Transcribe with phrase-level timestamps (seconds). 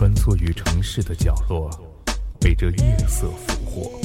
[0.00, 1.68] 穿梭于城市的角落，
[2.40, 4.00] 被这夜色俘获。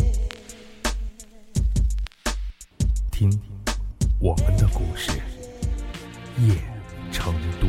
[3.10, 3.32] 听，
[4.20, 5.12] 我们的故事，
[6.42, 6.54] 夜
[7.14, 7.68] 成都。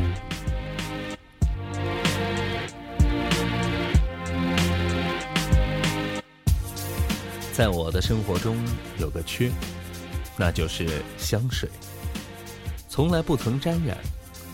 [7.53, 8.57] 在我的生活中
[8.97, 9.49] 有个缺，
[10.35, 11.69] 那就是香水。
[12.89, 13.97] 从来不曾沾染，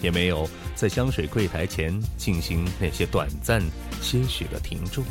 [0.04, 3.60] 也没有在香水柜台前进行那些短暂
[4.00, 5.04] 些许的停驻。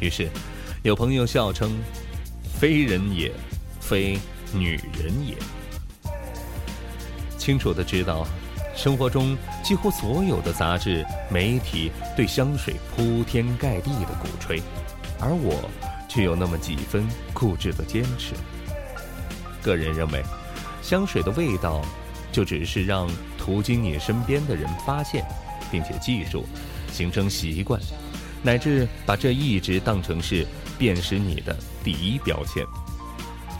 [0.00, 0.28] 于是，
[0.82, 1.74] 有朋友笑称
[2.60, 3.32] ：“非人也，
[3.80, 4.18] 非
[4.52, 5.34] 女人也。”
[7.38, 8.26] 清楚的知道，
[8.76, 14.60] 生活中几乎所有的杂志、媒体对香水铺天盖地的鼓吹，
[15.18, 15.70] 而我。
[16.06, 18.34] 却有那么几分固执的坚持。
[19.60, 20.22] 个人认为，
[20.80, 21.84] 香水的味道，
[22.30, 23.08] 就只是让
[23.44, 25.22] 途经你身边的人发现，
[25.70, 26.46] 并且记住，
[26.90, 27.78] 形成习惯，
[28.42, 30.46] 乃至把这一直当成是
[30.78, 32.64] 辨识你的第一标签。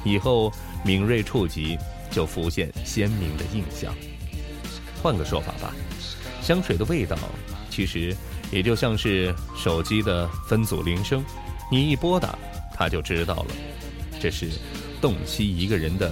[0.03, 0.51] 以后
[0.83, 1.77] 敏锐触及，
[2.11, 3.95] 就浮现鲜明的印象。
[5.03, 5.75] 换个说法吧，
[6.41, 7.19] 香水的味道，
[7.69, 8.17] 其实
[8.51, 11.23] 也就像是手机的分组铃声。
[11.71, 12.39] 你一拨打，
[12.75, 13.47] 他就知道了，
[14.19, 14.49] 这是
[14.99, 16.11] 洞悉一个人的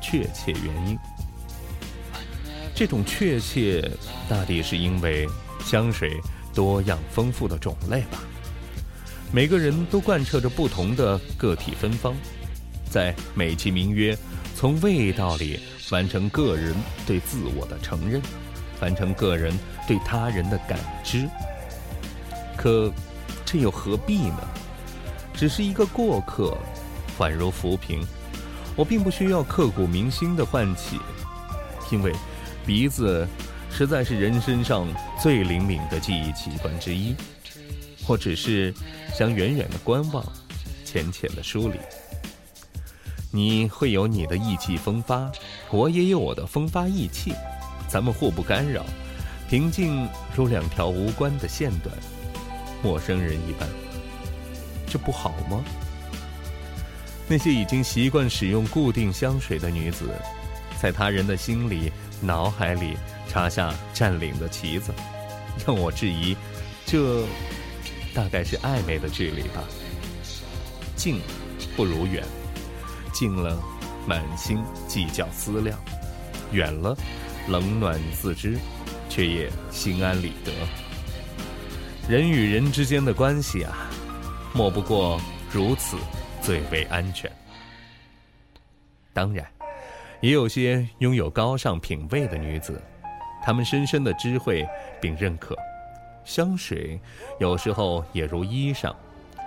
[0.00, 0.98] 确切原因。
[2.74, 3.90] 这种确切，
[4.28, 5.28] 大抵是因为
[5.64, 6.18] 香水
[6.54, 8.18] 多样丰富的种类吧。
[9.30, 12.14] 每个人都贯彻着不同的个体芬芳，
[12.90, 14.16] 在美其名曰
[14.54, 16.74] 从味道里完成个人
[17.06, 18.20] 对自我的承认，
[18.80, 21.28] 完成个人对他人的感知。
[22.56, 22.92] 可，
[23.44, 24.40] 这又何必呢？
[25.34, 26.56] 只是一个过客，
[27.18, 28.04] 宛如浮萍。
[28.76, 30.98] 我并不需要刻骨铭心的唤起，
[31.90, 32.12] 因为
[32.64, 33.26] 鼻子
[33.70, 34.86] 实在是人身上
[35.20, 37.14] 最灵敏的记忆器官之一。
[38.06, 38.72] 我只是
[39.14, 40.24] 想远远的观望，
[40.84, 41.78] 浅浅的梳理。
[43.30, 45.30] 你会有你的意气风发，
[45.70, 47.32] 我也有我的风发意气，
[47.88, 48.84] 咱们互不干扰，
[49.48, 51.94] 平静如两条无关的线段，
[52.82, 53.68] 陌生人一般。
[54.86, 55.64] 这不好吗？
[57.26, 60.10] 那些已经习惯使用固定香水的女子，
[60.78, 61.90] 在他人的心里、
[62.22, 62.96] 脑海里
[63.28, 64.92] 插下占领的旗子，
[65.66, 66.36] 让我质疑，
[66.86, 67.24] 这
[68.14, 69.62] 大概是暧昧的距离吧。
[70.96, 71.20] 近
[71.76, 72.24] 不如远，
[73.12, 73.58] 近了
[74.06, 75.78] 满心计较思量，
[76.52, 76.96] 远了
[77.48, 78.56] 冷暖自知，
[79.08, 80.52] 却也心安理得。
[82.08, 83.90] 人与人之间的关系啊。
[84.54, 85.18] 莫不过
[85.50, 85.96] 如此，
[86.42, 87.32] 最为安全。
[89.14, 89.46] 当然，
[90.22, 92.80] 也有些拥有高尚品味的女子，
[93.44, 94.64] 她们深深的知会
[95.00, 95.56] 并认可，
[96.24, 97.00] 香水
[97.40, 98.94] 有时候也如衣裳，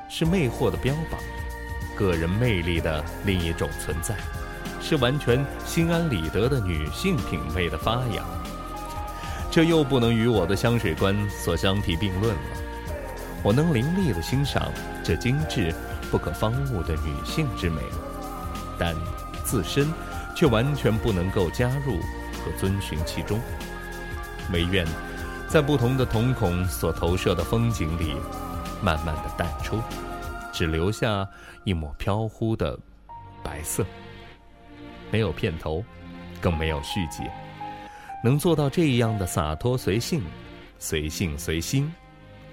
[0.09, 1.17] 是魅惑的标榜，
[1.97, 4.17] 个人魅力的另一种存在，
[4.81, 8.25] 是完全心安理得的女性品味的发扬。
[9.49, 12.41] 这又不能与我的香水观所相提并论了。
[13.41, 14.69] 我能凌厉地欣赏
[15.01, 15.73] 这精致、
[16.11, 17.79] 不可方物的女性之美，
[18.77, 18.93] 但
[19.45, 19.87] 自身
[20.35, 21.97] 却完全不能够加入
[22.43, 23.39] 和遵循其中。
[24.53, 24.85] 唯愿
[25.47, 28.13] 在不同的瞳孔所投射的风景里，
[28.83, 29.79] 慢慢的淡出，
[30.51, 31.27] 只留下
[31.63, 32.77] 一抹飘忽的
[33.41, 33.83] 白色。
[35.11, 35.83] 没有片头，
[36.41, 37.23] 更没有续集，
[38.23, 40.21] 能做到这样的洒脱随性、
[40.77, 41.91] 随性随心，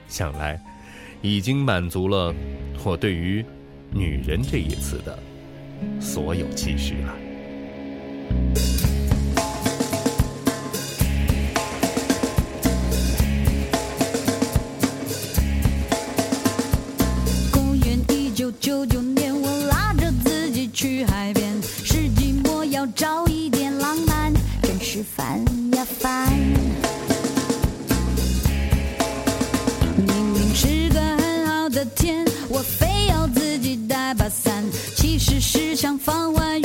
[0.07, 0.59] 想来。
[1.25, 2.35] 已经满足了
[2.83, 3.45] 我对于
[3.95, 5.17] “女人”这一词的
[6.01, 7.32] 所有期许了。
[17.51, 24.33] 公元一九九九年，我拉着自己去海边，是寂寞要找一点浪漫，
[24.63, 25.45] 真是烦
[25.75, 26.31] 呀烦。
[29.97, 34.65] 明明是个很好的天，我非要自己带把伞，
[34.97, 36.62] 其实是想放完。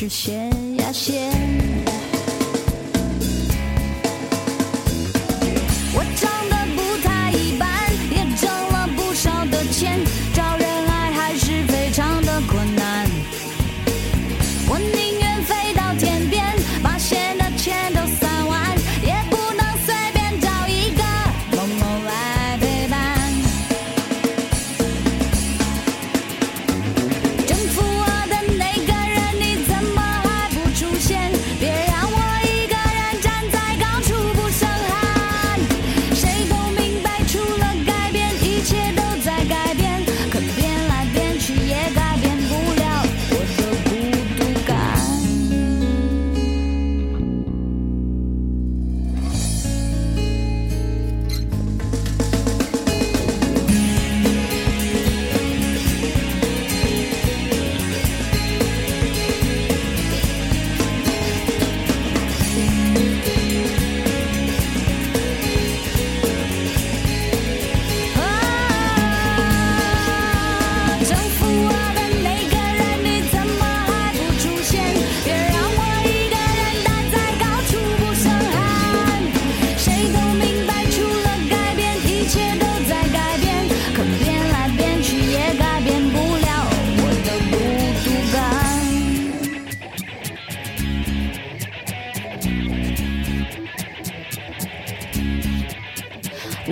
[0.00, 2.19] 是闲呀闲。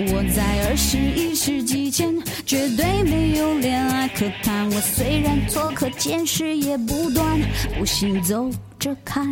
[0.07, 2.15] 我在二十一世纪前
[2.45, 4.65] 绝对没有恋爱可谈。
[4.71, 7.37] 我虽然错课，见识也不断，
[7.77, 8.49] 不信走
[8.79, 9.27] 着看。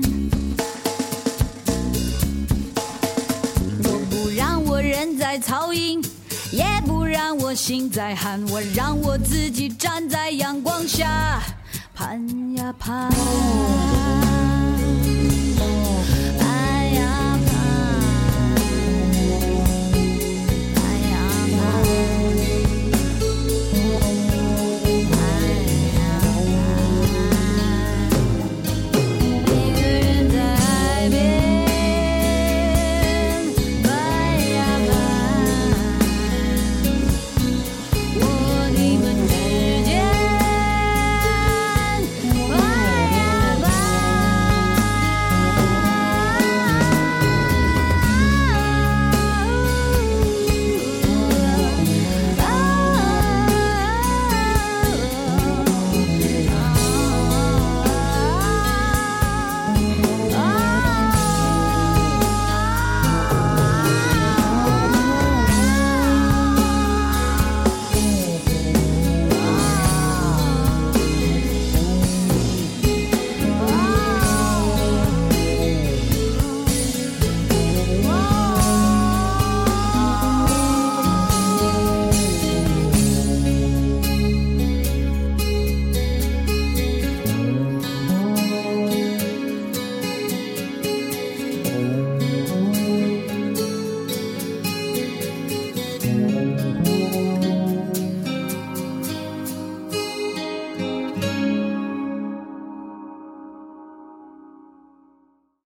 [3.84, 6.04] 我不让我人在曹营，
[6.52, 8.46] 也不让我心在寒。
[8.50, 11.42] 我让我自己站在阳光下，
[11.96, 13.10] 盼呀盼。